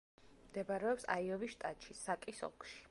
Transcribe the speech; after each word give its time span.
მდებარეობს 0.45 1.05
აიოვის 1.17 1.55
შტატში, 1.57 1.99
საკის 2.03 2.45
ოლქში. 2.51 2.79